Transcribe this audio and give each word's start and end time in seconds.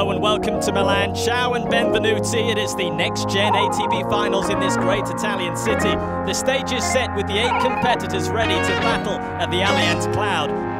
Hello 0.00 0.12
and 0.12 0.22
welcome 0.22 0.58
to 0.62 0.72
Milan. 0.72 1.14
Ciao 1.14 1.52
and 1.52 1.66
benvenuti. 1.66 2.50
It 2.50 2.56
is 2.56 2.74
the 2.74 2.88
next 2.88 3.28
gen 3.28 3.52
ATP 3.52 4.08
finals 4.08 4.48
in 4.48 4.58
this 4.58 4.74
great 4.78 5.04
Italian 5.04 5.54
city. 5.54 5.94
The 6.24 6.32
stage 6.32 6.72
is 6.72 6.82
set 6.90 7.14
with 7.14 7.26
the 7.26 7.36
eight 7.36 7.60
competitors 7.60 8.30
ready 8.30 8.54
to 8.54 8.80
battle 8.80 9.12
at 9.12 9.50
the 9.50 9.58
Allianz 9.58 10.10
Cloud. 10.14 10.79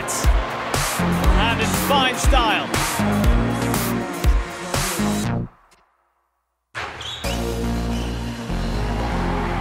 He's 0.00 0.24
got 0.24 0.30
it! 0.30 0.40
And 1.00 1.60
in 1.60 1.66
fine 1.88 2.16
style. 2.16 2.66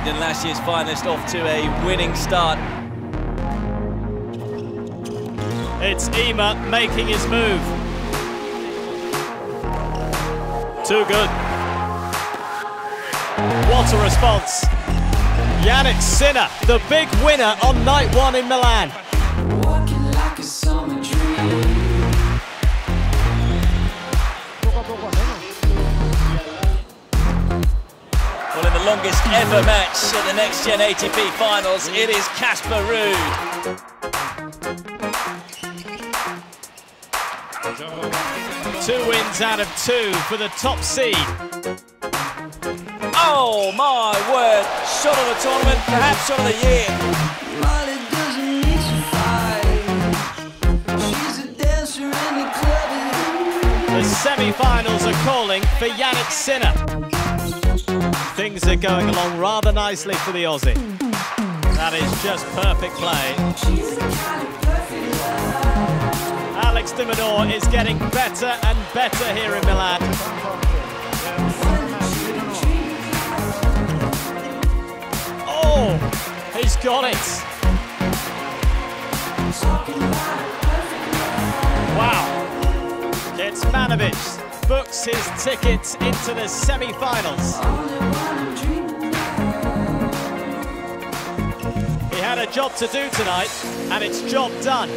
And 0.08 0.20
last 0.20 0.46
year's 0.46 0.60
finalist 0.60 1.06
off 1.06 1.30
to 1.32 1.46
a 1.46 1.86
winning 1.86 2.16
start. 2.16 2.58
It's 5.82 6.10
Ymer 6.10 6.56
making 6.70 7.08
his 7.08 7.26
move. 7.28 7.62
Too 10.86 11.06
good. 11.06 11.30
What 13.70 13.94
a 13.94 14.04
response. 14.04 14.66
Jannik 15.64 16.02
Sinner, 16.02 16.50
the 16.66 16.82
big 16.90 17.08
winner 17.24 17.56
on 17.64 17.84
night 17.86 18.14
one 18.16 18.36
in 18.36 18.48
Milan. 18.48 18.92
Longest 28.90 29.22
ever 29.28 29.62
match 29.68 29.98
at 30.16 30.26
the 30.26 30.34
Next 30.34 30.66
Gen 30.66 30.80
ATP 30.80 31.30
Finals, 31.34 31.88
it 31.90 32.10
is 32.10 32.28
Casper 32.30 32.82
Ruud. 32.90 33.14
Two 38.84 39.08
wins 39.08 39.42
out 39.42 39.60
of 39.60 39.68
two 39.86 40.12
for 40.26 40.38
the 40.38 40.48
top 40.58 40.80
seed. 40.80 41.14
Oh 43.14 43.72
my 43.78 44.18
word! 44.34 44.66
Shot 44.88 45.16
of 45.20 45.26
the 45.28 45.36
tournament, 45.44 45.78
perhaps 45.86 46.26
shot 46.26 46.40
of 46.40 46.46
the 46.46 46.58
year. 46.66 46.90
Molly 47.62 48.00
doesn't 48.10 48.54
need 48.66 48.82
to 48.90 48.98
fight. 49.14 49.70
She's 51.00 51.38
a 51.46 51.48
dancer 51.64 52.06
in 52.06 52.34
the 52.42 52.50
club. 52.58 52.90
The 54.02 54.04
semi-finals 54.04 55.06
are 55.06 55.20
calling 55.26 55.62
for 55.78 55.90
Jannik 55.90 56.32
Sinner. 56.32 57.19
Things 58.50 58.68
are 58.68 58.76
going 58.78 59.08
along 59.08 59.38
rather 59.38 59.72
nicely 59.72 60.16
for 60.16 60.32
the 60.32 60.46
Aussie. 60.46 60.74
That 61.78 61.94
is 61.94 62.24
just 62.24 62.48
perfect 62.48 62.96
play. 62.96 63.36
Alex 66.58 66.92
de 66.94 67.06
Minaur 67.06 67.46
is 67.54 67.64
getting 67.68 68.00
better 68.10 68.48
and 68.64 68.78
better 68.96 69.34
here 69.36 69.54
in 69.54 69.64
Milan. 69.68 70.00
Oh, 75.46 75.94
he's 76.60 76.76
got 76.78 77.04
it. 77.04 77.26
Wow. 81.96 82.26
Kecmanovic 83.38 84.49
books 84.70 85.04
his 85.04 85.44
ticket 85.44 85.96
into 86.00 86.32
the 86.36 86.48
semi-finals. 86.48 87.56
He 92.14 92.22
had 92.22 92.38
a 92.38 92.46
job 92.52 92.76
to 92.76 92.86
do 92.86 93.10
tonight, 93.10 93.50
and 93.90 94.04
it's 94.04 94.22
job 94.32 94.52
done. 94.62 94.90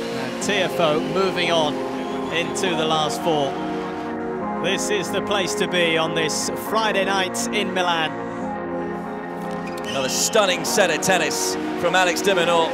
Tiafoe 0.42 1.00
moving 1.14 1.50
on 1.50 1.72
into 2.34 2.68
the 2.76 2.84
last 2.84 3.22
four. 3.22 3.50
This 4.62 4.90
is 4.90 5.10
the 5.10 5.22
place 5.22 5.54
to 5.54 5.66
be 5.66 5.96
on 5.96 6.14
this 6.14 6.50
Friday 6.68 7.06
night 7.06 7.38
in 7.54 7.72
Milan. 7.72 8.12
Another 9.88 10.10
stunning 10.10 10.66
set 10.66 10.90
of 10.90 11.00
tennis 11.00 11.54
from 11.80 11.94
Alex 11.94 12.20
de 12.20 12.34
Minaur. 12.34 12.68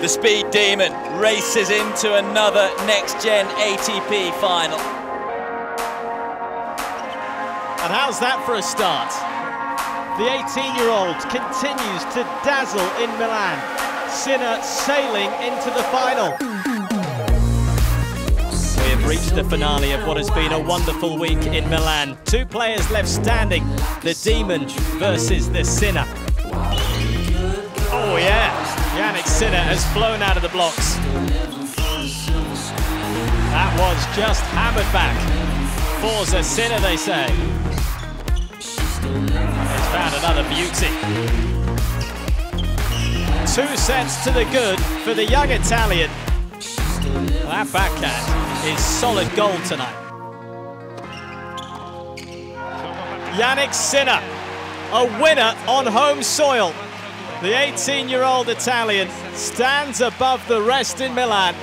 The 0.00 0.08
speed 0.08 0.50
demon 0.50 0.92
races 1.20 1.70
into 1.70 2.16
another 2.16 2.72
Next 2.86 3.22
Gen 3.22 3.46
ATP 3.46 4.32
final. 4.40 5.03
And 7.84 7.92
how's 7.92 8.18
that 8.20 8.42
for 8.46 8.54
a 8.54 8.62
start? 8.62 9.12
The 10.16 10.24
18-year-old 10.24 11.20
continues 11.28 12.02
to 12.16 12.24
dazzle 12.40 12.80
in 12.96 13.10
Milan. 13.20 13.60
Sinner 14.08 14.56
sailing 14.62 15.28
into 15.44 15.68
the 15.68 15.84
final. 15.92 16.32
We 18.80 18.88
have 18.88 19.06
reached 19.06 19.34
the 19.34 19.44
finale 19.44 19.92
of 19.92 20.06
what 20.06 20.16
has 20.16 20.30
been 20.30 20.52
a 20.52 20.58
wonderful 20.58 21.18
week 21.18 21.44
in 21.44 21.68
Milan. 21.68 22.16
Two 22.24 22.46
players 22.46 22.90
left 22.90 23.06
standing, 23.06 23.62
the 24.00 24.18
Demon 24.24 24.66
versus 24.96 25.50
the 25.50 25.62
Sinner. 25.62 26.06
Oh 27.92 28.16
yeah, 28.18 28.48
Jannik 28.96 29.26
Sinner 29.26 29.58
has 29.58 29.84
flown 29.92 30.22
out 30.22 30.38
of 30.38 30.42
the 30.42 30.48
blocks. 30.48 30.94
That 33.52 33.76
was 33.78 34.16
just 34.16 34.42
hammered 34.56 34.90
back. 34.90 35.53
Forza 36.04 36.42
Sinner, 36.42 36.78
they 36.80 36.98
say. 36.98 37.30
He's 38.58 38.76
found 39.88 40.14
another 40.16 40.46
beauty. 40.50 40.90
Two 43.54 43.74
sets 43.74 44.22
to 44.24 44.30
the 44.30 44.44
good 44.52 44.78
for 45.02 45.14
the 45.14 45.24
young 45.24 45.50
Italian. 45.50 46.10
That 47.48 47.72
backhand 47.72 48.68
is 48.70 48.84
solid 48.84 49.34
gold 49.34 49.64
tonight. 49.64 49.94
Jannik 53.38 53.72
Sinner, 53.72 54.20
a 54.92 55.06
winner 55.22 55.56
on 55.66 55.86
home 55.86 56.22
soil. 56.22 56.74
The 57.40 57.52
18-year-old 57.52 58.50
Italian 58.50 59.08
stands 59.32 60.02
above 60.02 60.46
the 60.48 60.60
rest 60.60 61.00
in 61.00 61.14
Milan 61.14 61.54